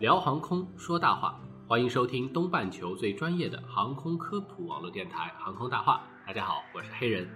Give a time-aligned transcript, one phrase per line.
[0.00, 6.04] 聊航空说大话，欢迎收听东半球最专业的航空科普网络电台《航空大话》。
[6.26, 7.28] 大家好，我是黑人。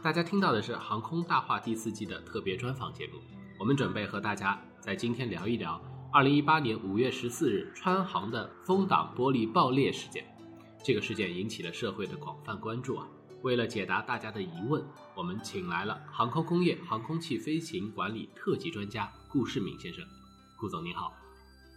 [0.00, 3.14] 大家听到的是《航空大话》第四季的特别专访节目。
[3.58, 5.82] 我们准备和大家在今天聊一聊
[6.12, 10.24] 2018年5月14日川航的风挡玻璃爆裂事件。
[10.84, 13.08] 这个事件引起了社会的广泛关注啊。
[13.42, 14.80] 为了解答大家的疑问，
[15.16, 20.04] 我们请来了航空工业航空器飞行管理特级专家顾世敏先生。
[20.56, 21.19] 顾总您好。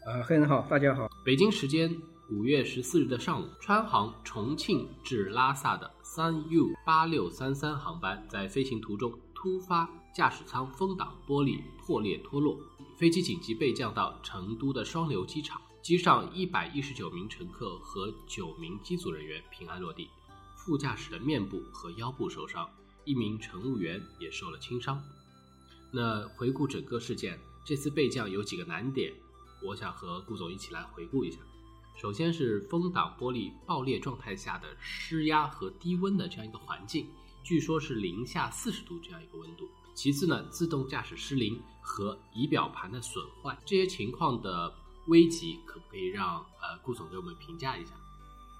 [0.05, 1.09] 呃，黑人好，大家好。
[1.23, 1.89] 北京时间
[2.29, 12.59] 五月十四日的上午，川航重庆至拉萨的三 U 八六三三航班在飞行途中突发驾驶舱风挡玻璃破裂脱落，
[12.97, 20.09] 飞机紧急备降到成都的双流机场，机上一百一十九名乘客和九名机组人员平安落地，
[20.57, 22.69] 副驾驶的面部和腰部受伤，
[23.05, 25.01] 一名乘务员也受了轻伤。
[25.91, 29.13] 那回顾整个事件，这次备降有几个难点？
[29.63, 31.39] 我想和顾总一起来回顾一下。
[31.95, 37.07] 首先是风挡玻璃爆裂状态下的施压和低温的这样一个环境，
[37.43, 39.69] 据说是零下四十度这样一个温度。
[39.93, 44.73] 其次呢，自动驾驶失灵和仪表盘的损坏，这些情况的
[45.07, 47.91] 危急，可不可以让呃顾总给我们评价一下？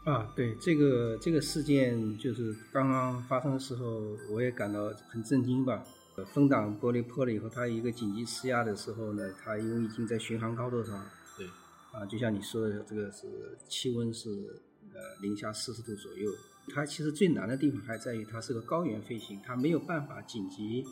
[0.05, 3.85] 啊，对这个这个事件，就是刚刚发生的时候，
[4.29, 5.83] 我也感到很震惊吧。
[6.25, 11.03] 风挡玻璃破了以后，它一个紧急施压的时候呢，它因为已经在巡航高度上，
[11.35, 11.47] 对，
[11.91, 14.29] 啊，就像你说的，这个是气温是
[14.93, 16.29] 呃零下四十度左右。
[16.67, 20.85] 它其实最难的地方还在于它是个高原飞行，它没有办法紧急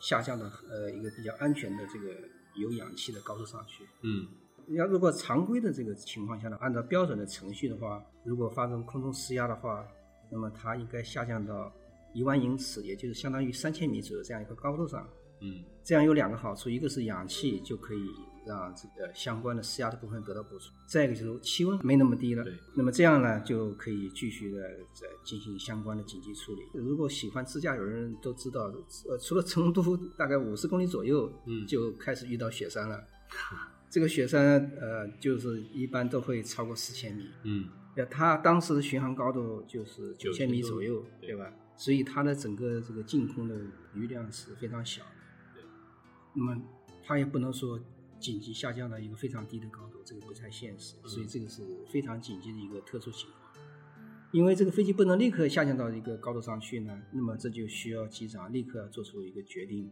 [0.00, 2.14] 下降到呃一个比较安全的这个
[2.56, 3.84] 有氧气的高度上去。
[4.02, 4.26] 嗯，
[4.74, 9.86] 要如果常规的这个情况下呢，按照标准的程序的话，如果发生空中施压的话，
[10.28, 11.72] 那么它应该下降到。
[12.16, 15.06] 一万英尺，也就是相当于三千米左右这样一个高度上，
[15.42, 18.00] 嗯，这样有两个好处，一个是氧气就可以
[18.46, 24.62] 让这个相关的施压的部分得到补充，再一个就是气温没那么低了，对，那么这样呢就可以继续的
[24.94, 26.62] 在进行相关的紧急处理。
[26.72, 28.72] 如果喜欢自驾游的人都知道，
[29.10, 33.04] 呃，除了成都大概五十公里左右，嗯，就开始遇到雪山了，
[33.90, 41.52] 这个雪山呃就是一般都会超过四千米，嗯，那它当时的巡航高度就是九千米左右，对吧？
[41.76, 43.54] 所以它的整个这个净空的
[43.94, 45.10] 余量是非常小的，
[45.54, 45.62] 对。
[46.34, 46.60] 那么
[47.04, 47.78] 它也不能说
[48.18, 50.96] 紧急下降到一个非常低的高度，这个不太现实。
[51.04, 53.42] 所以这个是非常紧急的一个特殊情况。
[54.32, 59.90] 因为这个飞机不能立刻下降到一个高度上去呢，那么这就需要机长立刻做出一个决定，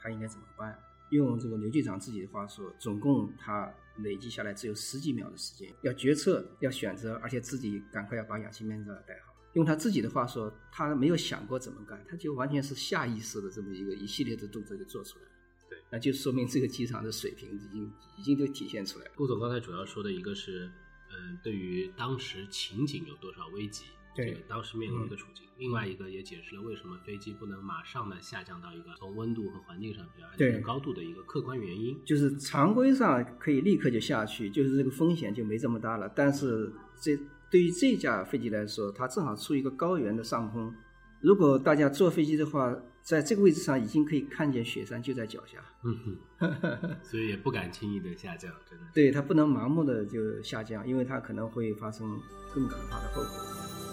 [0.00, 0.76] 他应该怎么办？
[1.10, 9.33] 用这个刘机长自己的话说，总共他累计下来只有十几秒的时间，要决策，要选择，而且自己赶快要把氧气面罩戴好。
[9.54, 15.30] 用他自己的话说，他没有想过怎么干，他就完全是下意识的这么一个一系列的动作就做出来了。
[15.70, 19.12] 对，那就说明这个机场的水平已经已经都体现出来了。
[19.16, 20.70] 顾总刚才主要说的一个是，
[21.10, 23.84] 嗯，对于当时情景有多少危急，
[24.16, 31.96] 这个当时面临的处境；另外一个也解释了为什么飞机不能马上的下降到一个从温度和环境上比较安全的高度的一个客观原因。
[32.04, 36.08] 就是常规上可以立刻就下去，就是这个风险就没这么大了。
[36.08, 37.16] 但是这。
[37.54, 40.74] 对于这架飞机来说，它正好处于一个高原的上空。
[41.20, 45.58] 如果大家坐飞机的话，在这个位置上已经可以看见雪山就在脚下。
[45.84, 48.84] 嗯哼，所以也不敢轻易的下降，真的。
[48.92, 52.20] 对，它不能盲目的就下降，因为它可能会发生
[52.52, 53.83] 更可怕的后果。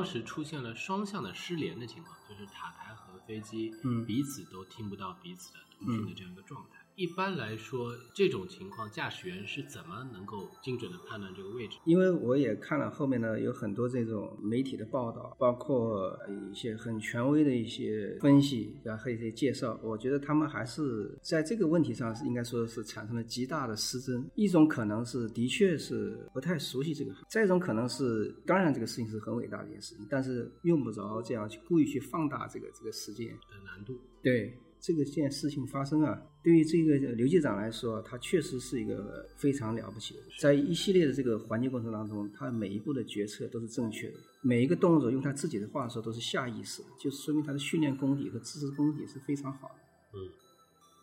[0.00, 3.70] 当时出现了双向的失联的情况，就是塔台和飞机
[4.06, 6.79] 彼此都听不到彼此的通讯的这样一个状态。
[6.96, 11.78] 一般来说，这种情况驾驶员是怎么能够精准的判断这个位置？
[11.84, 16.14] 因为我也看了后面呢，有很多这种媒体的报道，包括
[16.50, 19.80] 一些很权威的一些分析，然后一些介绍。
[19.82, 24.28] 我觉得他们还是在这个问题上是应该说是产生了极大的失真。
[24.34, 33.98] 一种可能是的确是不太熟悉这个，再一种可能是，当然这个事情是很伟大的一件事情，但是用不着这样去故意去放大这个这个事件的难度。
[34.22, 34.52] 对。
[34.80, 40.20] 这个件事情发生啊，对于这个刘机长来说，他确实是一个非常了不起的。
[40.40, 49.74] 在一系列的这个环节过程当中，他每一步的决策都是正确的，每一个动作用他自己的话说都是下意识的，就说明他的训练功底和知识功底是非常好的。
[50.14, 50.18] 嗯，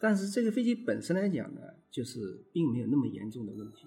[0.02, 3.86] 但是这个飞机本身来讲呢，就是并没有那么严重的问题。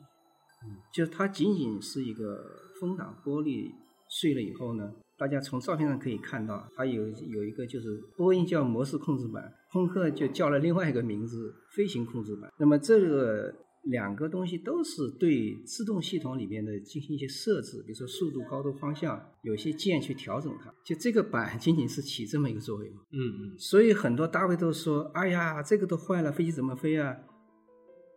[0.64, 2.44] 嗯，就是它仅仅是一个
[2.80, 3.72] 风挡玻璃
[4.08, 4.92] 碎了以后呢。
[5.20, 12.50] 大家从照片上可以看到，它有有一个就是波音叫模式控制板，空客就叫了另外一个名字飞行控制板。
[12.58, 20.72] 那么这个两个东西都是对自动系统里面的进行一些设置，比如说速度、高度、方向，有些键去调整它。
[20.82, 22.94] 就这个板仅仅是起这么一个作用。
[23.12, 27.14] 嗯嗯，所以很多大位都说：“哎呀，这个都坏了，飞机怎么飞啊？”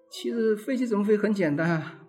[0.10, 2.03] 其实飞机怎么飞很简单啊，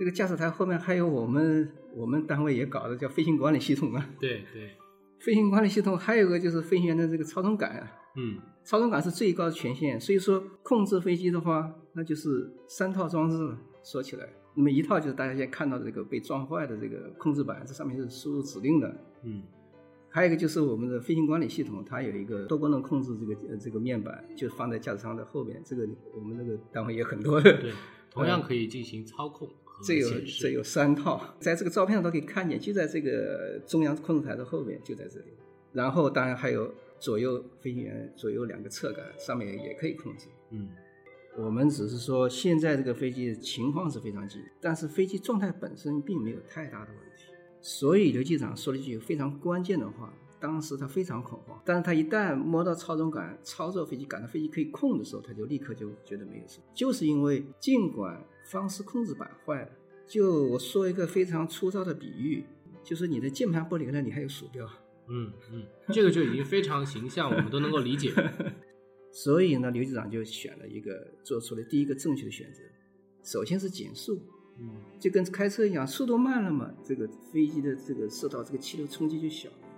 [0.00, 4.08] 这个驾驶台后面还有我们我们单位也搞的叫飞行管理系统啊。
[4.18, 4.70] 对对，
[5.18, 7.92] 飞行管理系统还有个就是飞行员的这个操纵杆啊。
[8.16, 13.54] 嗯，操纵杆是最高的权限，所以说控制飞机的话，那就是三套装置。
[13.84, 18.96] 说起来，那么一套就是大家现在看到的这个被撞坏的这个控制板，这上面是输入指令的。
[19.22, 19.42] 嗯，
[20.08, 25.62] 还有一个就是我们的飞行管理系统，它有一个多功能控制这个呃这个面板，就放在驾驶舱的后面。
[25.62, 27.38] 这个我们那个单位也很多。
[27.38, 27.72] 对，
[28.10, 30.08] 同样可以进行操控和这有
[30.40, 35.26] 这有三套，在这个照片上都可以看见，就在这个中央控制台的后面，就在这里。
[35.72, 40.26] 然后当然还有左右飞行员左右两个侧杆，上面也可以控制。
[40.50, 40.68] 嗯
[41.38, 47.26] 我们只是说现在这个飞机情况是非常紧，但是飞机状态本身并没有太大的问题。
[47.60, 59.70] 所以刘机长说了一句非常关键的话，当时他非常恐慌，但是他一旦摸到操纵杆，操作飞机，感到飞机可以控的时候，他就立刻就觉得没有事，就是因为尽管方式控制板坏了，
[60.08, 62.44] 就我说一个非常粗糙的比喻，
[62.82, 64.68] 就是你的键盘不灵了，你还有鼠标。
[65.08, 68.12] 嗯嗯，这个就已经非常形象，我们都能够理解。
[69.12, 72.60] 所以呢，刘局长就选了一个做出了第一个正确的选择，
[73.22, 74.20] 首先是减速，
[74.58, 74.68] 嗯
[74.98, 79.68] 就跟开车一样，速度慢了嘛，这个飞机的这个受到这个气流冲击就小了，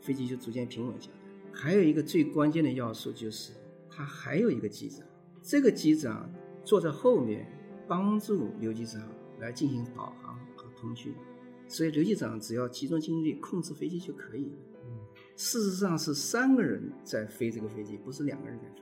[0.00, 1.16] 飞机就逐渐平稳下来。
[1.52, 3.52] 还有一个最关键的要素就是，
[3.90, 5.06] 他还有一个机长，
[5.42, 6.30] 这个机长
[6.64, 7.46] 坐在后面
[7.90, 9.02] 帮助刘机长
[9.40, 11.12] 来进行导航和通讯，
[11.66, 14.58] 所以刘机长只要集中精力控制飞机就可以了。
[14.84, 15.00] 嗯
[15.34, 18.80] 事实上是三个人在飞这个飞机，不是两个人在飞。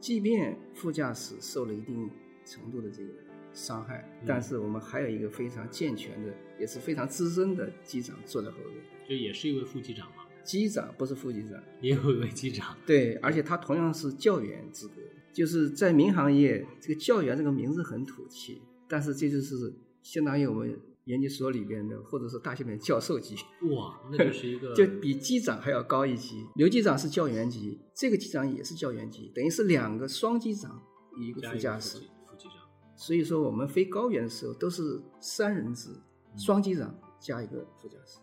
[0.00, 2.10] 即便副驾驶受了一定
[2.44, 3.12] 程度的这个
[3.52, 8.82] 伤害，嗯但是我们还有一个非常健全的，也是非常资深的机长坐在后面。
[9.06, 10.17] 这也是一位副机长嘛，
[10.48, 12.74] 机长不是副机长，也有一位机长。
[12.86, 14.94] 对，而且他同样是教员资格，
[15.30, 19.70] 就是在民航业，这个教员这个名字很土气，但是这就是
[20.02, 23.36] 相当于我们研究所里边的，或者是大学里面教授级。
[23.74, 26.46] 哇，那就是一个 就比机长还要高一级。
[26.54, 30.80] 刘机长是教员级，这个机长也是教员级，等于是两个双机长，
[31.20, 32.54] 一个副驾驶副机长。
[32.96, 35.90] 所以说我们飞高原的时候都是三人制，
[36.38, 38.18] 双机长加一个副驾驶。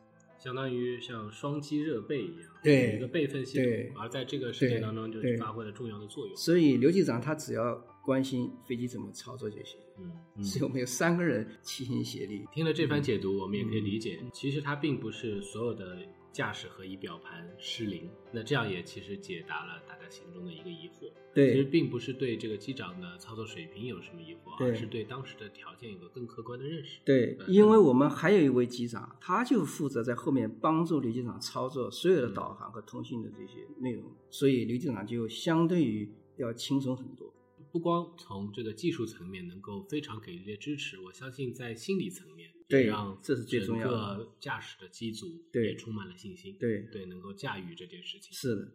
[0.45, 6.37] 相当于像双机热备一样，对有一个备份系统，而在这个事件当中就是发挥了重要的作用。
[6.37, 9.79] 所以刘机长他只要关心飞机怎么操作就行。
[9.97, 12.45] 嗯嗯，所以我们有三个人齐心协力。
[12.53, 15.97] 听了这番解读，我们也可以理嗯解，其实他并不是所有的
[16.35, 18.09] 驾驶和仪表盘失灵。
[18.33, 21.09] 那这样也其实解答了大家心中的一个疑惑。
[21.33, 26.99] 对其实并不是对这个机长的操作水平有什么疑惑，而是对当时的条件有个更客观的认识。
[27.05, 37.33] 对，因为我们还有一位机长，他就负责在后面帮助刘机长操作所有的导航和通信的这些内容，所以刘机长就相对于要轻松很多。
[37.71, 48.33] 不光从这个技术层面能够非常给力的支持，我相信在心理层面，对也让这是最重要的驾驶的机组对也充满了信心，对对，能够驾驭这件事情。
[48.33, 48.71] 是的，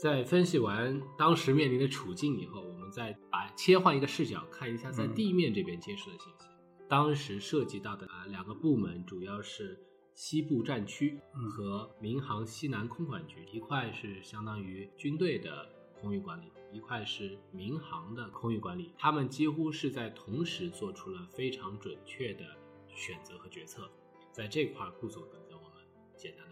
[0.00, 6.48] 在分析完当时面临的处境以后，我们再把切换一个视角，看一下在嗯地面这边接收的信息。
[6.88, 9.78] 当时涉及到的啊两个部门主要是
[10.18, 18.92] 西部战区嗯和民航西南空管局，一块是相当于军队的空域管理，一块是民航的空域管理。
[18.98, 22.44] 他们几乎是在同时做出了非常准确的
[22.88, 23.88] 选择和决策。
[24.32, 25.84] 在这块儿，顾总能跟我们
[26.16, 26.47] 简单？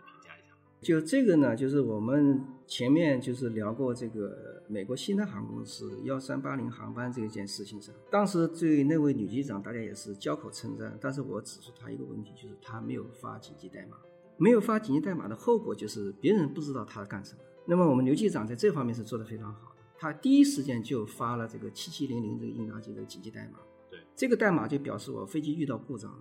[0.83, 13.97] 就这个呢，就是我们前面就是聊过这个美国西南航空公司幺三八零航班这件事情上，当时对那位女机长大家也是交口称赞，但是我指出她一个问题，就是她没有发紧急代码，
[14.37, 17.41] 没有发紧急代码的后果就是别人不知道她干什么。
[17.65, 23.59] 那么我们刘机长在这方面是做得非常好的，他第一时间就发了这个七七零零这个应答机的紧急代码，
[23.91, 26.19] 对，这个代码就表示我飞机遇到故障了，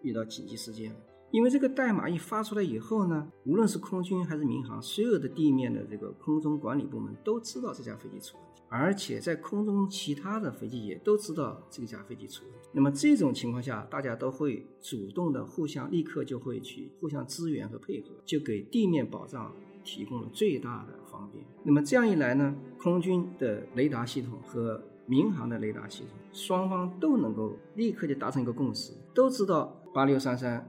[0.00, 0.96] 遇到紧急事件了。
[1.32, 12.68] 因为这个代码一发出来以后呢，无论是空军还是民航，所有的地面的这个空中管理部门都知道这架飞机出问题，而且在空中其他的飞机也都知道这架飞机出问题。
[12.72, 19.52] 那么这种情况下，大家都会主动的互相立刻就会去互相支援和配合，就给地面保障
[19.84, 21.44] 提供了最大的方便。
[21.62, 30.68] 那么这样一来呢，空军的雷达系统和民航的雷达系统，双方都能够立刻就达成一个共识，都知道八六三三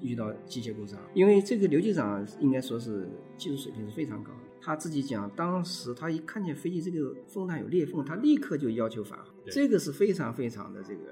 [0.00, 4.38] 遇到机械故障，因为这个刘机长应该说是技术水平是非常高的。
[4.60, 11.02] 他自己讲，当时他一看见飞机这个风挡有裂缝，他立刻就要求返航，这个是非常非常的这个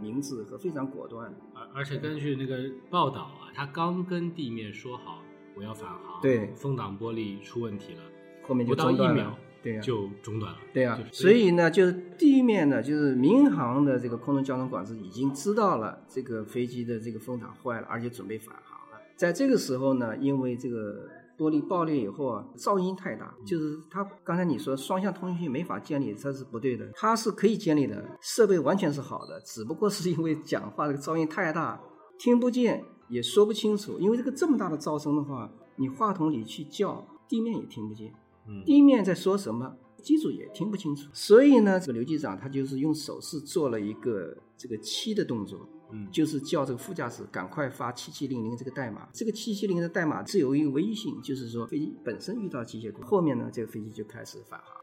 [0.00, 1.34] 明智和非常果断。
[1.52, 5.22] 而而且根据那个报道啊，他刚跟地面说好
[5.54, 8.00] 我要返航，对风挡玻璃出问题了，
[8.42, 10.58] 后面就不到一秒，对呀、就中断了。
[10.72, 19.00] 对呀、就所以呢，就是地面呢，就是民航的这个空中交通管制已经知道了这个飞机的这个风挡坏了，而且准备返航了。
[19.16, 31.80] 在这个时候呢，因为这个玻璃爆裂以后啊，噪音太大，就是它刚才你说双向通讯没法建立，这是不对的，它是可以建立的，设备完全是好的，只不过是因为讲话这个噪音太大，
[32.18, 34.76] 听不见也说不清楚，因为这个这么大的。
[34.76, 35.22] 噪声的。
[35.22, 38.12] 话，你话筒里去叫，地面也听不见。
[38.46, 41.08] 嗯，地面在说什么，机组也听不清楚。
[41.12, 49.08] 所以呢，这个刘机长他就是用手势做了一个这个七的动作，嗯，就是叫这个副驾驶赶快发七七零零这个代码。
[49.12, 54.76] 这个七七零的代码是有一个唯一性，就是说飞机本身遇到机械故障，后面呢这个飞机就开始返航。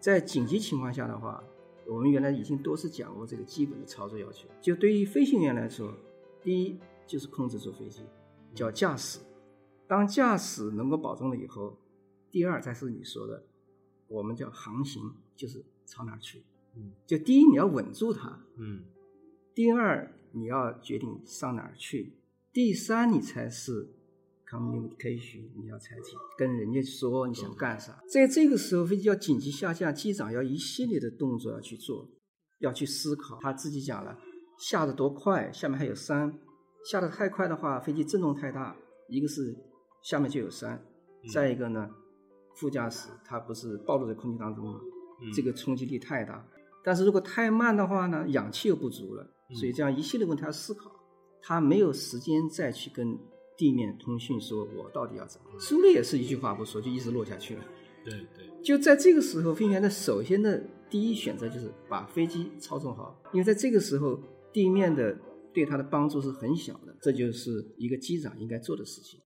[0.00, 1.40] 在紧急情况下的话，
[1.86, 4.48] 我们原来已经多次讲过这个基本的操作要求。
[4.60, 5.94] 就对于飞行员来说，
[6.42, 8.02] 第一就是控制住飞机，
[8.52, 9.20] 叫驾驶。
[9.86, 11.76] 当驾驶能够保证了以后，
[12.32, 13.44] 第二才是你说的，
[14.08, 16.42] 我们叫航行，就是朝哪儿去。
[16.74, 18.82] 嗯，就第一你要稳住它，嗯
[19.54, 22.14] 第二你要决定上哪儿去，
[22.50, 23.86] 第三你才是
[24.48, 28.02] communication，你要采取跟人家说你想干啥。
[28.10, 32.08] 在这个时候，飞机要紧急下降，机长要一系列的动作要去做，
[32.60, 33.38] 要去思考。
[33.42, 34.18] 他自己讲了，
[34.58, 36.38] 下得多快，下面还有山，
[36.90, 38.74] 下得太快的话，飞机震动太大，
[39.10, 39.54] 一个是
[40.02, 40.82] 下面就有山，
[41.30, 41.90] 再一个呢，
[42.54, 44.80] 副驾驶他不是暴露在空气当中吗？
[45.20, 46.44] 嗯这个冲击力太大。
[46.84, 50.90] 但是如果太慢的话呢，氧气又不足了，嗯所以这样一系列问题要思考，
[51.40, 53.16] 他没有时间再去跟
[53.56, 55.46] 地面通讯说我到底要怎么。
[55.60, 57.64] 苏烈也是一句话不说就一直落下去了。
[58.04, 64.18] 对对，就在这个时候，飞行员的首先的第一选择就是把飞机操纵好，因为在这个时候
[64.52, 65.16] 地面的
[65.54, 69.20] 对他的帮助是很小的，这就是一个机长应该做的事情。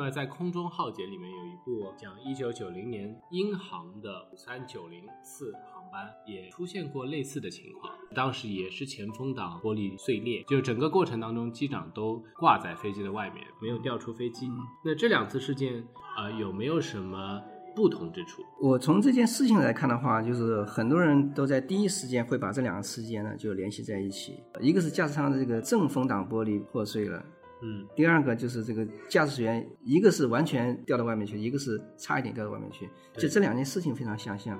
[0.00, 7.92] 另外，在《空中浩劫》里面有一部讲一九九零年英航的五三九零次航班，也出现过类似的情况。
[8.14, 14.48] 当时也是前风挡玻璃碎裂，就整个过程当中，机长都挂在飞机的外面，没有掉出飞机。
[14.82, 15.84] 那这两次事件，
[16.16, 17.38] 呃，有没有什么
[17.76, 18.42] 不同之处？
[18.58, 27.22] 我从这件事情来看的话，就是很多人都在第一时间会把这两个事件呢就联系在一起，一个是驾驶舱的这个正风挡玻璃破碎了。
[27.62, 27.86] 嗯。
[27.94, 34.58] 第二个就是这个驾驶员，一个是完全掉到外面去，一个是差一点掉到外面去，就这两件事情非常相像，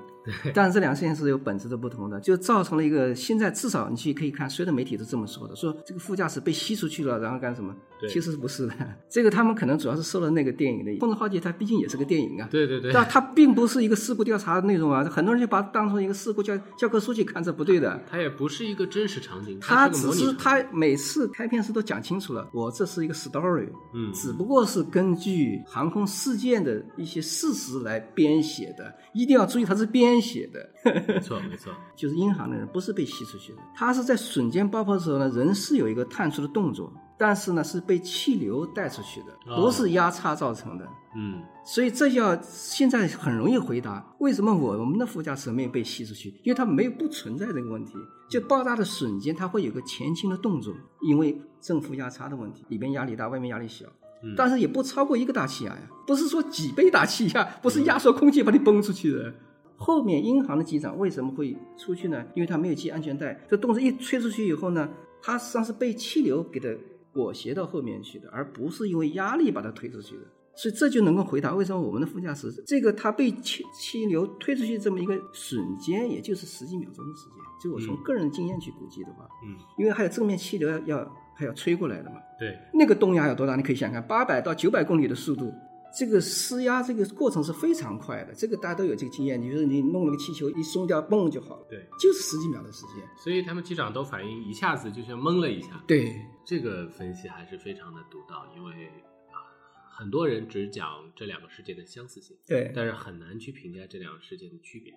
[0.53, 7.75] 但是这两件事情是有本质的不同的，就造成了一个现在至少你去可以看，所有的媒体都这么说的，说这个副驾驶被吸出去了，然后干什么？
[7.99, 8.09] 对。
[8.09, 8.67] 其实不是？
[8.67, 8.73] 的，
[9.09, 17.99] 这个他们可能主要是受了那个电影的《空中浩劫》，它毕竟也是个电影啊，对对对，但它并不是一个事故调查的内容啊，很多人就把它当成一个事故教教科书去看，这不对的。
[18.09, 20.37] 它也不是一个真实场景，它只是个模拟场景。
[20.37, 30.69] 是他每次开片时都讲清楚了，我这是一个 story，嗯只不过是根据航空事件的一些事实来编写的，一定要注意它是编写的。
[31.07, 40.85] 没错没错，就是英航的人不是被吸出去的，他是在瞬间爆破的时候呢，人是有一个探出的动作，但是呢是被气流带出去的，哦不是压差造成的。
[41.15, 46.29] 嗯所以这要现在很容易回答，为什么我我们的副驾驶没有被吸出去？
[46.43, 47.93] 因为它没有不存在这个问题。
[48.29, 53.85] 就爆炸的瞬间，它会有个前倾的动作，因为正负压差的问题，里边压力大，外面压力小，
[54.23, 59.33] 嗯但是也不超过一个大气压呀，不是说几倍大气压，不是压缩空气把你崩出去的。
[59.77, 62.23] 后面英航的机长为什么会出去呢？
[62.35, 64.89] 因为他没有系安全带，这动作一吹出去以后呢，
[65.21, 66.67] 他实际上是被气流给它
[67.11, 70.21] 裹挟到后面去的，而不是因为压力把它推出去的。
[70.53, 77.35] 所以这就能够回答为什么我们的副驾驶这个他被气气流推出去这么一个瞬间，也就是十几秒钟的时间。
[77.63, 83.55] 就我从嗯个人经验去估计的话，嗯，因为还有正面气流要要还要吹过来的嘛，对，那个动压有多大？
[83.55, 85.51] 你可以想想看，八百到九百公里的速度，
[85.97, 88.33] 这个施压这个过程是非常快的。
[88.35, 93.03] 这个大家都有这个经验，就是你弄了个气球一松掉，嘣就好了，对，就是十几秒的时间。
[93.17, 95.83] 所以他们机长都反应一下子就像懵了一下。
[95.87, 96.13] 对，
[96.45, 98.85] 这个分析还是非常的独到，因为
[99.31, 99.41] 啊，
[99.89, 104.93] 很多人只讲这两个事件的相似性，对，但是很难去评价这两个事件的区别。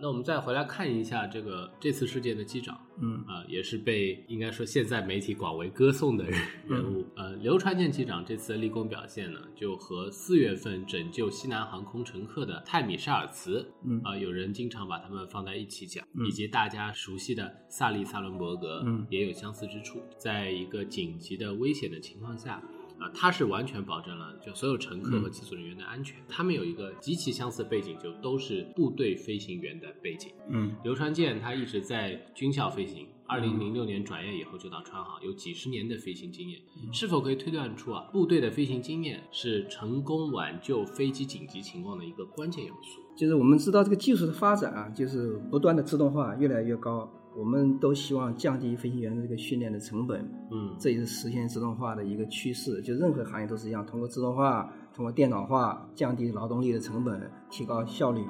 [0.00, 7.04] 那那我们再回来看一下这个这次事件的机长，嗯啊、也是被应该说现在媒体广为歌颂的人人物。
[7.16, 20.00] 呃，刘传健机长这次的立功表现呢，就和四月份拯救西南航空乘客的泰米沙尔茨，嗯啊、有人经常把他们放在一起讲，嗯以及大家熟悉的萨利萨伦伯格，嗯也有相似之处。
[20.16, 22.62] 在一个紧急的危险的情况下。
[22.98, 26.16] 啊，他是完全保证了就所有乘客和嗯机组人员的安全。
[26.28, 30.32] 他们有一个极其相似的背景，就都是部队飞行员的背景。
[30.48, 36.60] 嗯刘传健他一直在军校飞行，二零零六年转业以后就到川航，有几十年的飞行经验。
[36.92, 43.02] 是否可以推断出啊，部队的飞行经验是成功挽救飞机紧急情况的一个关键要素？
[43.16, 52.80] 就是我们知道这个技术的发展啊，就是不断的自动化越来越高，我们都希望降低飞行员的这个训练的成本，嗯，这也是实现自动化的一个趋势。
[52.82, 58.22] 就任何行业都是一样，通过自动化、通过电脑化降低劳动力的成本，提高效率。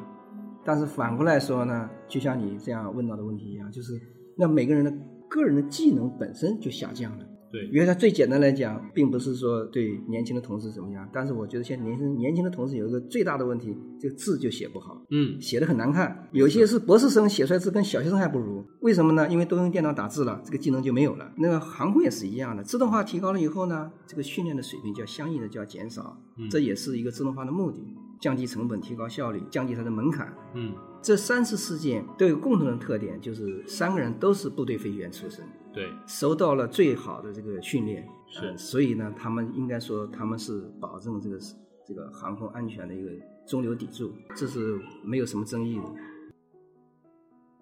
[0.65, 4.01] 但是反过来说呢，就像你这样问到的问题一样，就是
[4.37, 4.93] 那每个人的
[5.29, 7.26] 个人的技能本身就下降了。
[7.51, 15.01] 对，因为它最简单来讲，并不是说对年轻的同事怎么样，但是我觉得现在年轻年轻的同事有一个最大的问题，这个字就写不好。
[15.11, 18.65] 嗯，写的很难看，有些是博士生写出来字跟小学生还不如。
[18.81, 19.29] 为什么呢？
[19.29, 21.33] 因为都用电脑打字了，这个技能就没有了。
[21.37, 30.33] 那个航空也是一样的，自动化提高了以后呢，这个训练的水平就要相应的就要减少，嗯这也是一个自动化的目的，降低成本，提高效率，降低它的门槛。
[30.55, 35.45] 嗯，这三次事件都有共同的特点，就是三个人都是部队飞行员出身，
[35.77, 41.39] 对，受到了最好的这个训练，是呃所以呢，他们应该说他们是保证这个
[41.87, 43.11] 这个航空安全的一个
[43.47, 45.85] 中流砥柱，这是没有什么争议的。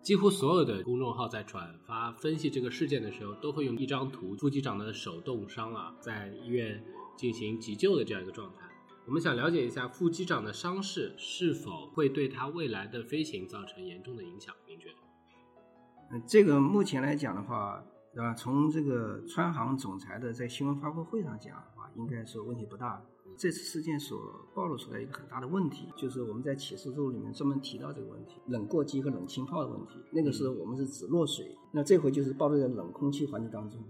[0.00, 6.84] 几乎所有的公众号在转发分析这个事件的时候，都会用一张图，副机长的手冻伤啊，在医院
[7.16, 8.70] 进行急救的这样一个状态。
[9.06, 14.54] 我们想了解一下副机长的伤势是否会对他未来的飞行造成严重的影响？
[14.68, 14.94] 您觉得？
[16.12, 17.82] 嗯，这个目前来讲的话，
[18.14, 18.32] 对吧？
[18.32, 23.04] 从这个川航总裁的在新闻发布会上讲的话，应该说问题不大。
[23.36, 24.16] 这次事件所
[24.54, 29.98] 暴露出来一个很大的问题，就是我们在起诉书里面专门提到这个问题，冷过机和冷浸泡的问题。
[30.12, 33.82] 那个时候我们是指落水，那这回就是暴露在冷空气环境当中。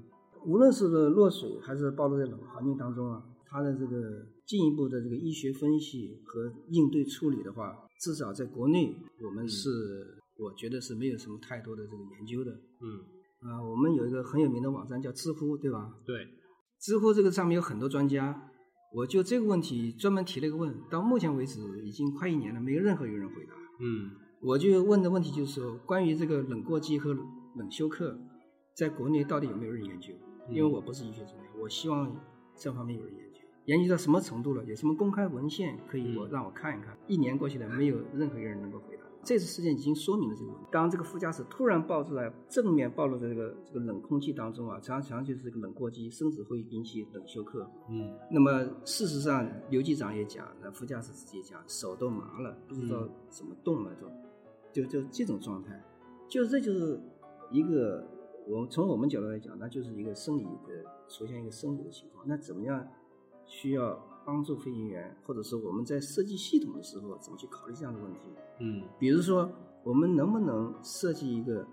[0.46, 9.68] 无论是落水还是暴露在冷环境当中啊，它的这个进一步的这个医学分析和应对处理的话，至少在国内我们是、
[10.38, 12.50] 我觉得是没有什么太多的这个研究的。
[12.80, 13.04] 嗯，
[13.44, 15.92] 啊、我们有一个很有名的网站叫知乎，对吧？
[16.04, 16.26] 对，
[16.80, 18.50] 知乎这个上面有很多专家，
[18.94, 23.52] 我就这个问题专门提了一个问，到目前为止已经快一年了，没有任何有人回答。
[23.80, 28.18] 嗯我就问的问题就是说，关于这个冷过机和冷休克，
[28.76, 30.12] 在国内到底有没有人研究？
[30.50, 32.14] 因为我不是医学专家，我希望
[32.54, 33.40] 这方面有人研究。
[33.66, 34.62] 研究到什么程度了？
[34.66, 36.94] 有什么公开文献可以我嗯让我看一看？
[37.06, 39.02] 一年过去了，没有任何一个人能够回答。
[39.24, 40.66] 这次事件已经说明了这个问题。
[40.70, 47.68] 当这个副驾驶突然爆出来，正面暴露在这个这个冷空气当中啊，常常就是这个冷过激，甚至会引起冷休克。
[47.88, 54.06] 嗯那么事实上，刘机长也讲，那副驾驶自己也讲，手都麻了，不知道嗯怎么动了都，
[54.72, 55.82] 就就这种状态，
[56.28, 57.00] 就这就是
[57.50, 58.06] 一个
[58.46, 62.24] 我从我们角度来讲，那就是一个生理的出现一个生理的情况。
[62.26, 62.86] 那怎么样
[63.46, 68.20] 需要帮助飞行员，或者是我们在设计系统的时候怎么去考虑这样的问题？
[68.60, 69.50] 嗯比如说，
[69.82, 71.66] 我们能不能设计一个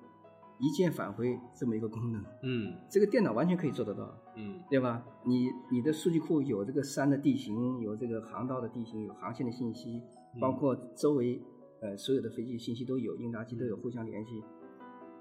[0.60, 2.24] 一键返回这么一个功能？
[2.44, 4.18] 嗯这个电脑完全可以做得到。
[4.36, 5.04] 嗯对吧？
[5.26, 10.02] 你你的数据库有这个山的地形，有这个航道的地形，有航线的信息，
[10.40, 11.42] 包括周围
[11.82, 14.42] 呃所有的飞机信息都有，应答机都有互相联系。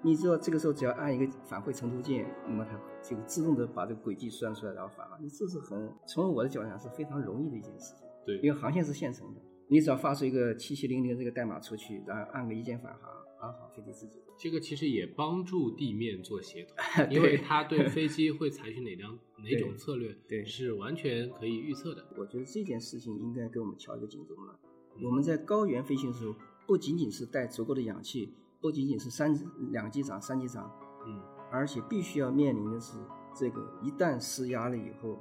[0.02, 5.16] 你知道这个时候只要按一个返回程度键，那么它这个自动的把这个轨迹算出来，然后返回。
[5.20, 13.10] 你这是很从我的角度上是非常容易的一件事情，对，因为航线是现成的，你只要发出一个七七零零这个代码出去，然后按个一键返航，
[13.40, 14.22] 啊好，飞机自己。
[14.38, 16.76] 这个其实也帮助地面做协同，
[17.12, 22.02] 因为它对飞机会采取哪张 哪种策略，对是完全可以预测的。
[22.16, 24.58] 我觉得这件事情应该给我们敲一个警钟了。
[24.96, 26.34] 嗯我们在高原飞行的时候，
[26.66, 29.34] 不仅仅是带足够的氧气，不仅仅是三
[29.70, 30.70] 两机长、三机长，
[31.06, 32.98] 嗯而且必须要面临的是
[33.34, 35.14] 这个一旦施压了以后，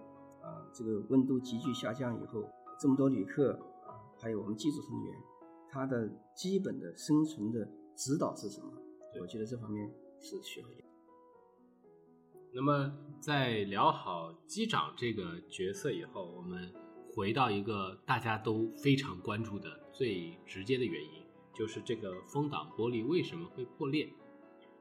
[0.44, 2.44] 啊，这个温度急剧下降以后，
[2.80, 3.54] 这么多旅客
[3.88, 5.16] 啊，还有我们机组成员，
[5.70, 8.72] 他的基本的生存的指导是什么？
[9.20, 10.68] 我觉得这方面是需要。
[12.52, 16.72] 那么在聊好机长这个角色以后，我们
[17.16, 21.24] 回到一个大家都非常关注的最直接的原因，
[21.60, 24.08] 就是这个风挡玻璃为什么会破裂？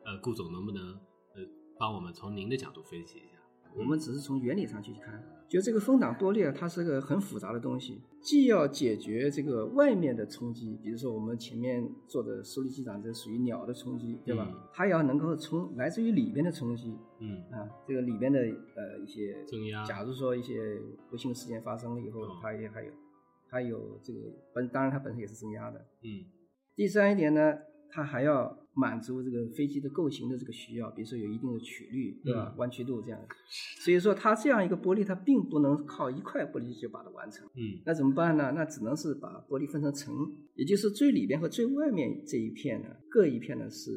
[0.05, 0.93] 呃，顾总能不能
[1.35, 1.43] 呃
[1.77, 3.39] 帮我们从您的角度分析一下？
[3.77, 5.21] 我们只是从原理上去看。
[5.49, 14.49] 就这个风挡玻璃啊，它是个很复杂的东西，既要解决这个外面的冲击，比如说我们前面做的受力机长，这属于鸟的冲击，对吧？
[14.73, 22.93] 它要能够从来自于里边的冲击，嗯啊，这个里边的呃一些增压，假如说一些不幸事件发生了以后，它也还有，
[23.51, 24.21] 它有这个
[24.55, 26.38] 本，当然它本身也是增压的，嗯。
[26.79, 27.59] 第三一点呢，
[27.91, 28.57] 它还要。
[28.79, 32.55] 满足这个飞机的构型的这个需要，比如说有一定的曲率，对吧？
[32.59, 33.19] 弯曲度这样，
[33.81, 37.45] 所以说它这样一个玻璃，它并不能靠一块玻璃就把它完成。
[37.57, 38.53] 嗯，那怎么办呢？
[38.55, 40.15] 那只能是把玻璃分成层，
[40.55, 43.91] 也就是最里边和最外面这一片呢，各一片呢是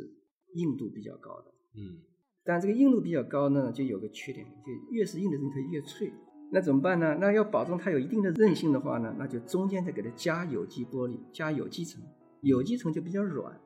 [0.55, 1.53] 硬度比较高的。
[1.77, 2.01] 嗯，
[2.43, 6.11] 但这个硬度比较高呢，就有个缺点，就越是硬的东西它越脆。
[6.51, 7.19] 那怎么办呢？
[7.21, 12.01] 那要保证它有一定的韧性的话呢，那就中间再给它加有机玻璃，加有机层，
[12.41, 13.59] 有机层就比较软。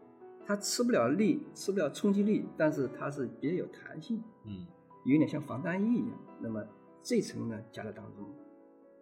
[0.48, 4.68] 它吃不了力，吃不了冲击力，但是它是比较有弹性，嗯，
[5.04, 6.20] 有点像防弹衣一样。
[6.40, 6.64] 那么
[7.02, 8.24] 这层呢加在当中，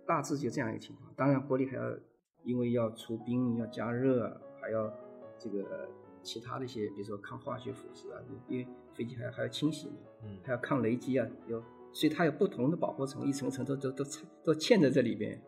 [0.07, 1.13] 大致就这样一个情况。
[1.17, 1.93] 当然玻璃还要
[2.43, 4.89] 因为要除冰、要加热，还要
[5.37, 5.89] 这个
[6.21, 14.05] 其他的一些，比如说抗化学腐蚀啊，因为飞机还还要清洗嘛，嗯，还要抗雷击啊，有，所以它有不同的保护层，一层层都都都
[14.45, 15.41] 都嵌在这里边。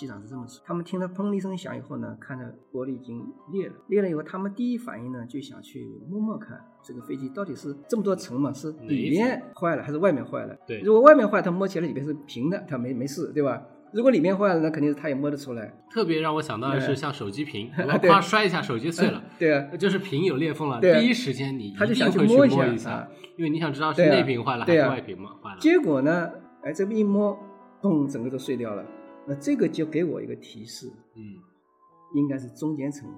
[0.00, 10.56] 机长是这么说，他们听到砰的一声响以后呢，看到玻璃已经裂了，裂了以后，他们第一反应呢就想去摸摸看，这个飞机到底是这么多层嘛，是里面坏了还是外面坏了？
[10.66, 13.62] 对，如果外面坏，它摸起来里面是平的，它没没事，对吧？
[13.92, 15.74] 如果里面坏了，那肯定是他也摸得出来。
[15.92, 25.56] 特别让我想到的是像手机屏， 如果夸摔一下手机碎了， 对啊，就是屏有裂缝了，第一时间你他就想去摸一下，因为你想知道是内屏坏了还是外屏嘛坏了。
[25.58, 26.30] 结果呢，
[26.62, 27.36] 哎，这么一摸，
[27.82, 28.84] 咚，整个都碎掉了。
[29.26, 31.36] 那这个就给我一个提示，嗯，
[32.14, 33.08] 应该是中间层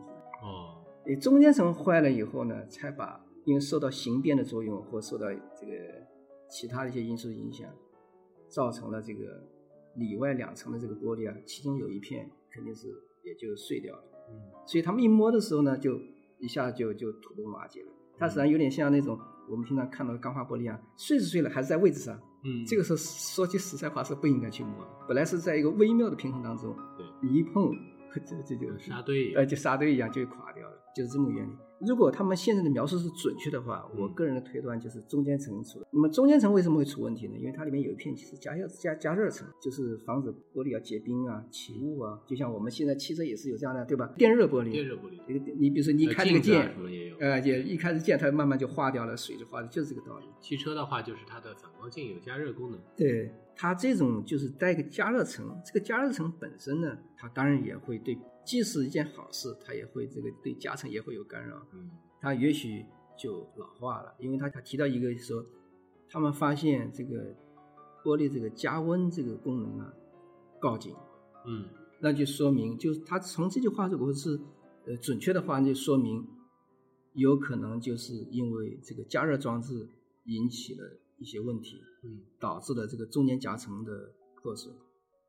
[0.43, 5.73] 哦，你中间层坏了以后呢，才把因为受到形变的作用或受到这个
[6.51, 7.69] 其他的一些因素影响，
[8.49, 9.43] 造成了这个
[9.95, 12.89] 里外两层的这个玻璃啊，其中有一片肯定是
[13.25, 14.35] 也就碎掉了，嗯，
[14.67, 15.99] 所以他们一摸的时候呢，就
[16.39, 17.89] 一下就就土崩瓦解了。
[18.19, 22.21] 它实际上有点像那种我们平常看到的钢化玻璃啊，碎是碎了，还是在位置上。
[22.45, 27.73] 嗯，这个时候说句实在话是不应该去摸，本来是在一个微妙的平衡当中，对，你一碰，
[28.13, 31.53] 这这就沙堆，呃，就沙堆一样就垮掉了，就是这么原理。
[31.87, 35.87] 如果他们现在的描述是准确的话，我个人的推断就是中间层出了。
[35.93, 37.35] 那么中间层为什么会出问题呢？
[37.37, 42.19] 因为它里面有一片是加热加加热层，就是防止玻璃要结冰啊、起雾啊。
[42.27, 44.13] 就像我们现在汽车也是有这样的，对吧？
[44.17, 50.27] 电热玻璃，电热玻璃，你你比如说你开这个键，也有，呃，也一开始键它慢慢就化掉了，水就化了，就是这个道理。
[50.41, 61.91] 汽车的话就是它的反光镜有加热功能，对它这种就是带个加热层，这个加热层本身呢，它当然也会对，既是一件好事，它也会这个对夹层也会有干扰，嗯。
[62.21, 62.87] 它也许
[63.19, 65.45] 就老化了，因为他他提到一个说，
[66.09, 67.35] 他们发现这个
[68.05, 69.93] 玻璃这个加温这个功能啊
[70.61, 70.95] 告警，
[71.45, 71.69] 嗯，
[72.01, 74.39] 那就说明就是他从这句话如果是
[74.87, 76.25] 呃准确的话，就说明
[77.15, 79.89] 有可能就是因为这个加热装置
[80.27, 80.85] 引起了
[81.23, 84.75] 一些问题，嗯，导致了这个中间夹层的破损，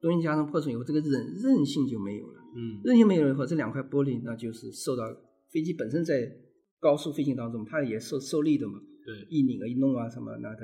[0.02, 5.04] 中间夹层破损以后，这个韧韧性就没有了，嗯，韧性没有了以后，这两块玻璃那就是受到
[5.52, 6.30] 飞机本身在
[6.80, 8.82] 高速飞行当中，它也受受力的嘛。
[9.06, 10.62] 对，一拧啊一弄啊什么，那它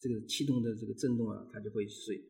[0.00, 2.22] 这个气动的这个震动啊，它就会碎。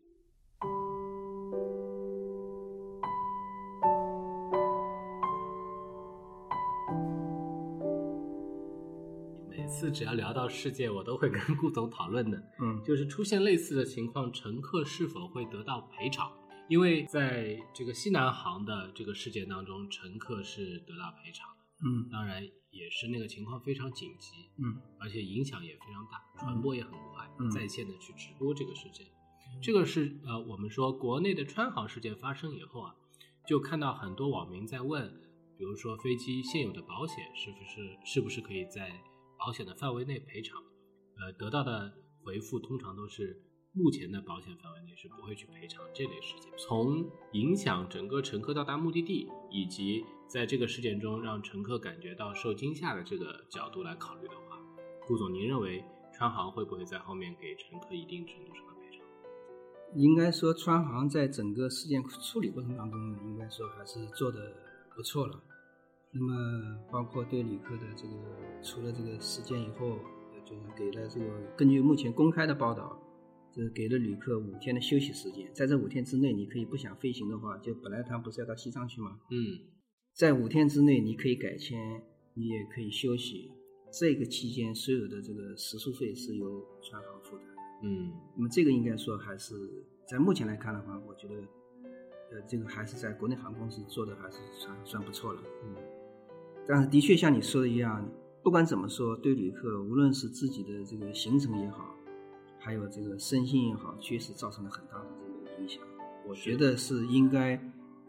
[9.75, 12.41] 次只要聊到世界，我都会跟顾总讨论的。
[12.61, 16.31] 嗯，就是出现类似的情况，乘客是否会得到赔偿？
[16.69, 21.49] 因为在这个西南航的这个事件当中，乘客是得到赔偿。
[21.85, 24.31] 嗯，当然也是那个情况非常紧急，
[24.63, 29.05] 嗯，而且影响也非常大，传播也很快，嗯，在线的去直播这个事件，
[29.61, 32.95] 这个是呃，我们说国内的川航事件发生以后啊，
[33.47, 35.13] 就看到很多网民在问，
[35.59, 38.91] 比如说飞机现有的保险是不是是不是可以在
[39.39, 40.63] 保险的范围内赔偿，
[41.19, 41.93] 呃，得到的
[42.23, 43.43] 回复通常都是。
[43.77, 46.49] 目前的保险范围内是不会去赔偿这类事件。
[46.57, 54.61] 从影响整个乘客到达目的地，以及在这个事件中让乘客感觉到受惊吓的这个角度来考虑的话，
[55.05, 59.05] 顾总，您认为川航会不会在后面给乘客一定程度上的赔偿？
[59.97, 64.53] 应该说，川航在整个事件处理过程当中，应该说还是做的
[64.95, 65.43] 不错了。
[66.15, 68.15] 那么，包括对旅客的这个，
[68.63, 69.99] 除了这个事件以后，
[70.45, 73.01] 就是给了这个根据目前公开的报道。
[73.57, 79.21] 就是给了旅客五天的休息时间，在这五天之内，你可以不想飞行的话，就本来他不是要到西藏去吗？
[79.31, 79.57] 嗯，
[80.13, 82.03] 在五天之内，你可以改签，
[82.35, 83.53] 你也可以休息。
[83.93, 87.47] 这个期间，所有的这个食宿费是由川航负担。
[87.85, 89.55] 嗯那么这个应该说还是
[90.05, 91.35] 在目前来看的话，我觉得，
[92.33, 95.41] 呃，这个还是在国内航空公司做的还是算算不错了。
[95.63, 95.77] 嗯
[96.67, 98.09] 但是的确像你说的一样，
[98.43, 101.95] 不管怎么说，对旅客无论是自己的这个行程也好，
[102.59, 105.83] 还有这个身心也好，确实造成了很大的这个影响。
[106.27, 107.59] 我觉得是应该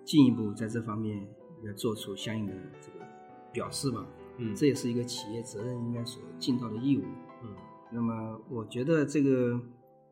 [0.03, 1.27] 进一步在这方面
[1.63, 3.05] 要做出相应的这个
[3.51, 4.05] 表示吧。
[4.37, 7.03] 嗯这也是一个企业责任应该所尽到的义务。
[7.43, 7.49] 嗯
[7.91, 9.57] 那么我觉得这个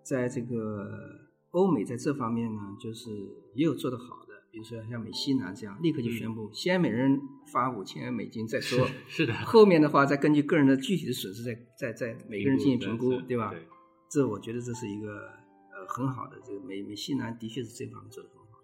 [0.02, 0.90] 在这个
[1.52, 3.12] 欧美在这方面呢，就是
[3.54, 4.23] 也有做得好的，
[4.54, 7.20] 比如说像美西南这样，立刻就宣布，先每人
[7.52, 13.50] 发五千美金再说，嗯是的，后面的话再根据个人的具体的损失再再再每个人进行评估，对对吧？
[13.50, 13.66] 对，
[14.12, 15.08] 这我觉得这是一个
[15.72, 18.60] 呃很好的，这个美美西南的确是这方面做得很好。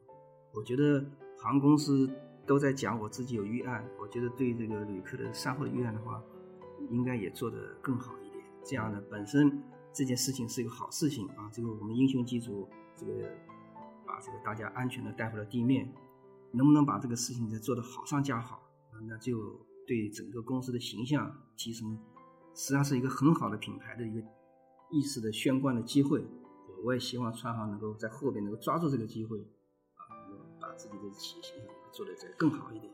[0.54, 1.04] 我觉得
[1.40, 2.08] 航空公司
[2.46, 6.22] 都在讲我自己有预案，我觉得对这个旅客的善后的预案的话，
[6.92, 8.46] 应该也做得更好一点。
[8.64, 9.60] 这样呢，本身
[9.92, 13.12] 这件事情是一个好事情啊，这个我们英雄机组这个
[14.10, 15.88] 把这个大家安全的带回了地面，
[16.52, 18.56] 能不能把这个事情再做得好上加好，
[18.92, 21.96] 啊那就对整个公司的形象提升，
[22.56, 24.28] 实际上是一个很好的品牌的一个
[24.90, 26.26] 意识的宣贯的机会。
[26.84, 29.38] 我也希望川航能够在后边能够抓住这个机会，
[29.94, 32.92] 啊，能够把自己的企业形象做得再更好一点。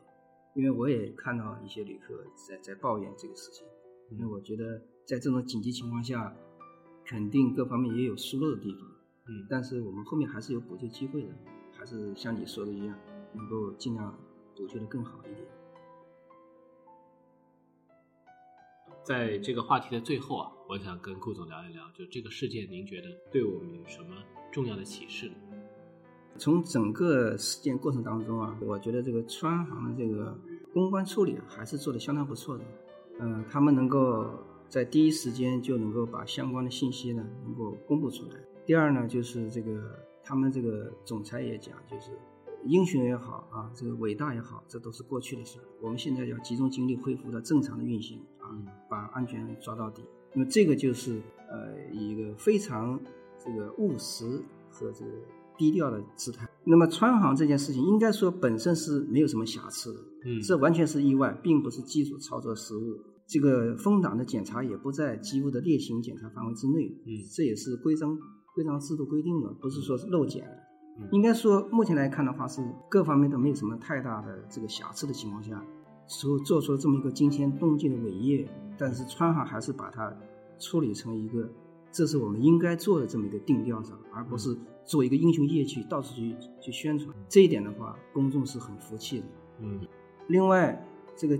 [0.54, 3.65] 因为我也看到一些旅客在在抱怨这个事情，
[4.10, 6.36] 因为我觉得在这种紧急情况下，
[7.06, 8.89] 肯定各方面也有疏漏的地方，
[9.27, 11.29] 嗯但是我们后面还是有补救机会的，
[11.71, 12.95] 还是像你说的一样，
[13.33, 14.15] 能够尽量
[14.55, 15.47] 补救的更好一点。
[19.03, 24.15] 在这个话题的最后啊，我想跟顾总聊一聊，就这个事件，您觉得对我们有什么
[24.51, 25.35] 重要的启示呢？
[26.38, 30.38] 从整个事件过程当中啊，我觉得这个川航的这个
[30.73, 32.63] 公关处理啊，还是做的相当不错的。
[33.19, 34.27] 嗯、他们能够
[34.67, 38.35] 在第一时间就能够把相关的信息呢能够公布出来。
[38.65, 42.12] 第二呢，就是这个他们这个总裁也讲，就是
[42.65, 45.63] 英雄也好啊，这个伟大也好，这都是过去的事儿。
[45.82, 48.49] 我们现在要集中精力恢复到正常的运行啊，
[48.89, 50.04] 把安全抓到底。
[50.34, 52.99] 那么这个就是呃一个非常
[53.38, 54.25] 这个务实
[54.71, 55.12] 和这个
[55.58, 56.49] 低调的姿态。
[56.63, 62.97] 那么川航这件事情，应该说本身是没有什么瑕疵的，嗯这完全是意外，并不是技术操作失误。
[63.28, 68.17] 这个风挡的检查也不在机务的例行检查范围之内，嗯这也是规章
[68.55, 70.43] 规章制度规定的，不是说是漏检
[71.11, 75.61] 应该说，目前来看的话，是各方面都没有什么太大的这个瑕疵的情况下，
[76.07, 80.15] 所做出了这么一个惊天动地的伟业，但是川航还是把它
[80.57, 81.49] 处理成一个，
[81.91, 87.13] 这是我们应该做的这么一个定调上，而不是做一个英雄业绩到处去去宣传。
[87.27, 89.25] 这一点的话，公众是很服气的。
[89.59, 89.81] 嗯
[90.27, 90.81] 另外，
[91.17, 91.37] 这个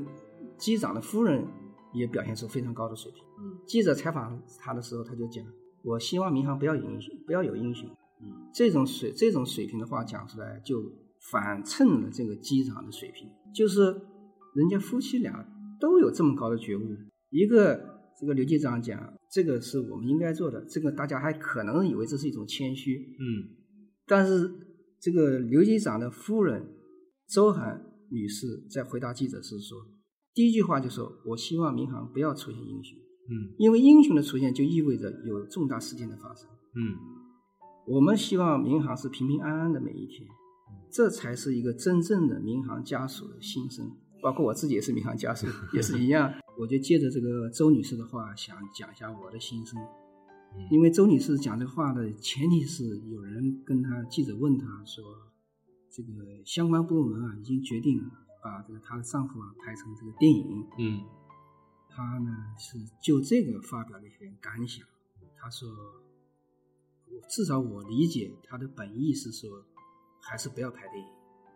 [0.58, 1.48] 机长的夫人
[1.94, 3.24] 也表现出非常高的水平。
[3.40, 5.46] 嗯记者采访他的时候，他就讲
[5.86, 7.88] ：“我希望民航不要有英雄，不要有英雄。”
[8.22, 10.82] 嗯这种水这种水平的话讲出来，就
[11.32, 13.82] 反衬了这个机长的水平，就是
[14.56, 15.46] 人家夫妻俩
[15.80, 16.82] 都有这么高的觉悟。
[17.30, 17.78] 一个
[18.18, 23.52] 这个刘机长讲，这个是我们应该做的，这个大家还可能以为这是一种谦虚，嗯
[24.08, 24.50] 但是
[25.02, 26.66] 这个刘机长的夫人
[27.28, 29.78] 周涵女士在回答记者时说，
[30.34, 32.98] 第一句话就说：“我希望民航不要出现英雄，
[33.30, 36.48] 嗯因为英雄的出现就意味着有重大事件的发生。
[36.76, 36.96] 嗯
[37.88, 40.28] 我们希望民航是平平安安的每一天，
[40.92, 43.92] 这才是一个真正的民航家属的心声。
[44.24, 46.34] 包括我自己也是民航家属， 也是一样。
[46.58, 49.80] 我就借着这个周女士的话，想讲一下我的心声。
[50.72, 55.04] 因为周女士讲这话的前提是有人跟她记者问她说，
[55.92, 56.10] 这个
[56.44, 58.02] 相关部门啊已经决定
[58.42, 61.02] 把这个她的丈夫啊拍成这个电影，嗯
[61.96, 64.86] 她呢是就这个发表了一篇感想。
[65.38, 65.70] 他说，
[67.06, 69.64] 我至少我理解他的本意是说，
[70.22, 71.08] 还是不要拍电影。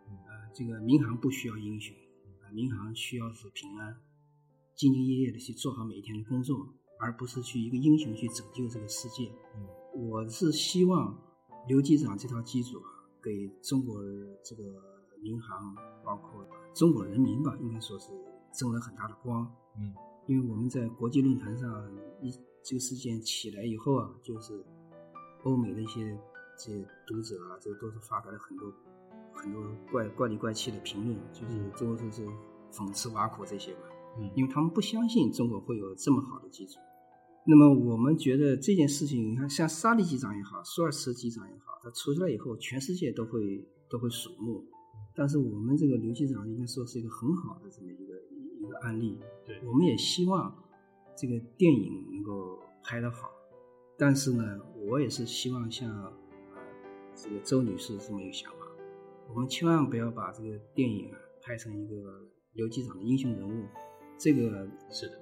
[0.07, 1.93] 呃，这个民航不需要英雄，
[2.41, 3.99] 呃民航需要是平安，
[4.77, 9.29] 兢兢业业的去做好每一天的工作，而不是去一个英雄去拯救这个世界。
[9.93, 11.19] 我是希望
[11.67, 12.89] 刘机长这套机组啊，
[13.21, 14.01] 给中国
[14.43, 14.63] 这个
[15.21, 15.75] 民航，
[16.05, 18.07] 包括中国人民吧，应该说是
[18.53, 19.51] 争了很大的光。
[19.77, 19.93] 嗯，
[20.29, 24.63] 因为我们在国际论坛上一这个事件起来以后啊，就是
[25.41, 26.15] 欧美的一些
[26.55, 28.71] 这些读者啊，这都是发表了很多
[29.33, 29.59] 很多
[29.91, 32.27] 怪怪里怪气的评论，就是最后说是
[32.71, 33.79] 讽刺挖苦这些吧。
[34.19, 36.77] 嗯因为他们不相信中国会有这么好的机组。
[37.47, 44.63] 那么我们觉得这件事情，你看像沙利机长也好，舒尔茨机长也好，他出来以后，全世界都会都会瞩目。
[45.15, 48.07] 但是我们这个刘机长应该说是一个很好的这么一个一
[48.69, 49.17] 个案例。
[49.45, 50.55] 对我们也希望
[51.17, 53.29] 这个电影能够拍得好。
[53.97, 56.13] 但是呢，我也是希望像呃
[57.13, 58.59] 这个周女士这么一个想法，
[59.27, 61.95] 我们千万不要把这个电影啊拍成一个
[62.53, 63.65] 游击场的英雄人物，
[64.17, 65.19] 这个是的，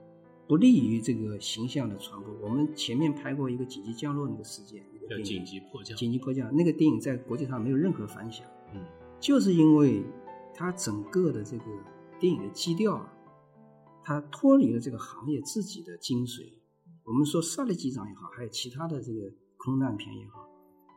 [0.47, 2.31] 不利于这个形象的传播。
[2.41, 5.97] 我们前面拍过一个紧急降落那个事件，那个叫电影紧急迫降。
[5.97, 8.85] 紧急迫降那个电影在国际上没有任何反响，嗯，
[9.19, 10.03] 就是因为
[10.53, 11.65] 它整个的这个
[12.19, 13.13] 电影的基调啊，
[14.07, 16.53] 它脱离了这个行业自己的精髓。
[17.03, 20.47] 我们说《萨利机长》也好，还有其他的这个空难片也好，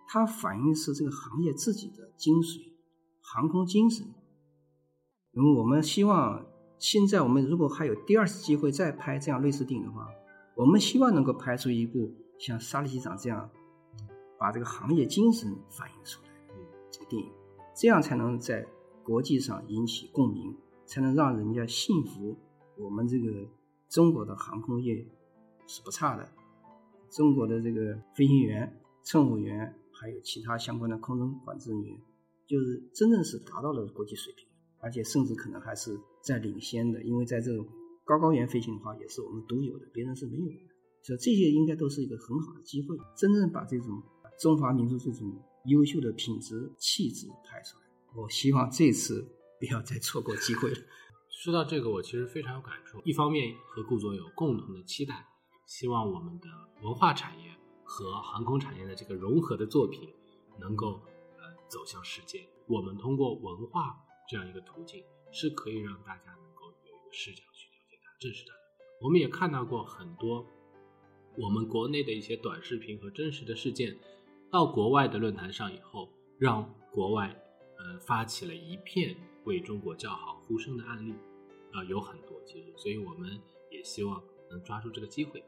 [0.07, 2.61] 它反映的是这个行业自己的精髓，
[3.21, 4.07] 航空精神。
[5.33, 6.47] 那么我们希望
[6.79, 10.07] 现在我们如果还有第二次机会再拍这样类似电影的话，
[10.55, 13.51] 我们希望能够拍出一部像《萨利机长》这样
[14.39, 16.55] 把这个行业精神反映出来的
[16.93, 17.29] 这个电影，
[17.75, 18.65] 这样才能在
[19.03, 22.39] 国际上引起共鸣，才能让人家信服
[22.81, 23.47] 我们这个
[23.89, 25.07] 中国的航空业
[25.67, 26.27] 是不差的。
[27.11, 32.01] 中国的这个飞行员、乘务员，还有其他相关的空中管制人员，
[32.47, 34.47] 就是真正是达到了国际水平，
[34.79, 37.03] 而且甚至可能还是在领先的。
[37.03, 37.67] 因为在这种
[38.05, 40.75] 高高原飞行的话，也是我们独有的，别人是没有的。
[41.03, 44.03] 所以这些应该都是一个很好的机会，真正把这种
[44.39, 47.85] 中华民族这种优秀的品质、气质拍出来。
[48.15, 49.27] 我希望这次
[49.59, 50.79] 不要再错过机会了。
[51.43, 53.01] 说到这个，我其实非常有感触。
[53.03, 55.27] 一方面和顾总有共同的期待，
[55.65, 56.47] 希望我们的
[56.83, 57.51] 文化产业
[57.83, 60.13] 和航空产业的这个融合的作品
[60.59, 61.01] 能够
[61.39, 62.47] 呃走向世界。
[62.69, 63.99] 我们通过文化
[64.29, 68.53] 这样一个途径，是可以让大家能够有一个视角去了解它、认识它。
[69.01, 70.45] 我们也看到过很多
[71.39, 73.99] 我们国内的一些短视频和真实的事件，
[74.51, 77.35] 到国外的论坛上以后，让国外
[77.79, 81.15] 呃发起了一片为中国叫好呼声的案例，
[81.73, 85.43] 啊、有很多其实，所以我们也希望能抓住这个机会，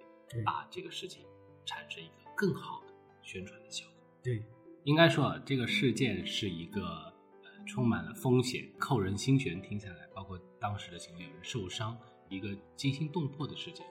[0.44, 1.24] 把这个事情
[1.64, 4.06] 产生一个更好的宣传的效果。
[4.22, 4.44] 对，
[4.84, 13.84] 应该说，这个事件是一个呃充满了风险、扣人心弦，听下来，包括当时的情况有人受伤，一个惊心动魄的事件。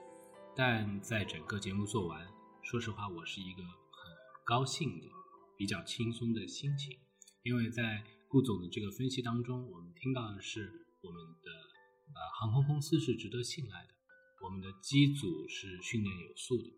[0.54, 2.26] 但在整个节目做完，
[2.62, 3.72] 说实话，我是一个很
[4.44, 5.06] 高兴的、
[5.56, 6.98] 比较轻松的心情，
[7.42, 11.50] 因为在顾总的这个分析当中，我们听到的是我们的
[12.14, 13.94] 呃航空公司是值得信赖的，
[14.40, 16.70] 我们的机组是训练有素的，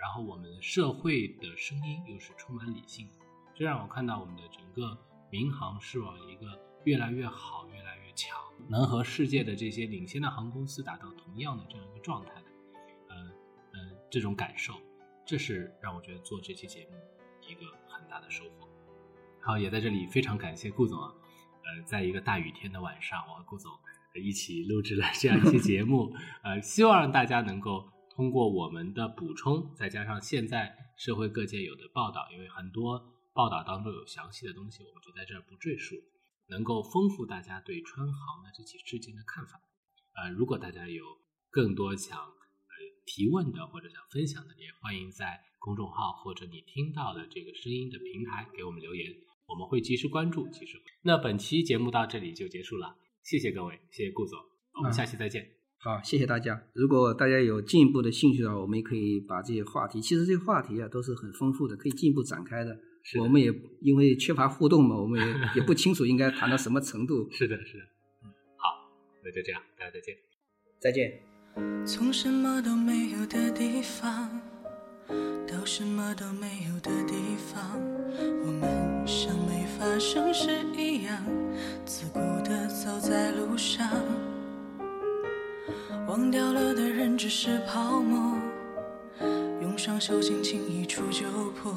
[0.00, 3.14] 然后我们的社会的声音又是充满理性的，
[3.54, 4.98] 这让我看到我们的整个
[5.30, 8.36] 民航是往一个越来越好、越来越强，
[8.68, 12.46] 能和世界的这些领先的航空公司达到同样的这样一个状态的，
[13.08, 13.16] 呃
[13.72, 14.74] 呃这种感受，
[15.24, 16.96] 这是让我觉得做这期节目
[17.48, 18.68] 一个很大的收获。
[19.40, 21.14] 好，也在这里非常感谢顾总啊，
[21.64, 23.72] 呃，在一个大雨天的晚上，我和顾总
[24.20, 33.00] 一起录制了这样一期节目，呃，希望大家能够通过我们的补充，再加上现在社会各界有的报道，因为很多
[33.32, 35.96] 报道当中有详细的东西，我们就在这儿不赘述，
[36.48, 39.60] 能够丰富大家对川航的这起事件的看法。
[40.14, 41.02] 呃，如果大家有
[41.50, 42.74] 更多想呃
[43.06, 49.10] 提问的或者想分享的，也欢迎在公众号或者你听到的这个声音的平台给我们留言，
[49.46, 50.82] 我们会及时关注，及时。
[51.02, 54.38] 那本期节目到这里就结束了，谢谢各位，谢谢顾总，
[54.74, 55.46] 我们啊下期再见。
[55.78, 56.62] 好，谢谢大家。
[56.74, 62.78] 如果大家有进一步的兴趣的话，我们也可以把这些话题，其实这些话题啊都是很丰富的，可以进一步展开的。
[63.02, 65.26] 是的我们也因为缺乏互动嘛，我们也
[65.60, 67.28] 也不清楚应该谈到什么程度。
[67.32, 67.84] 是的，是的，
[68.22, 68.88] 嗯，好，
[69.24, 70.16] 那就这样，大家再见。
[70.80, 71.20] 再见。
[71.84, 74.40] 从什么都没有的地方
[75.46, 77.78] 到什么都没有的地方，
[78.46, 79.51] 我们像没
[79.82, 81.18] 发生时一样，
[81.84, 83.84] 自顾地走在路上。
[86.06, 88.38] 忘掉了的人只是泡沫，
[89.60, 91.26] 用双手轻轻一触就
[91.60, 91.72] 破。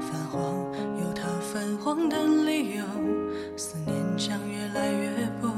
[0.00, 0.54] 泛黄
[1.00, 2.84] 有它泛黄的理由，
[3.56, 5.48] 思念将越来越薄。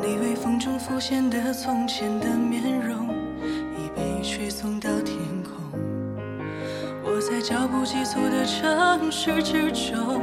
[0.00, 3.08] 你微风中浮现的从前的面容，
[3.42, 5.56] 已被吹送到天空。
[7.02, 10.22] 我在脚步急促的城市之中，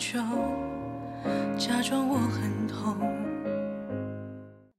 [0.00, 0.18] 就，
[1.58, 3.29] 假装我很痛。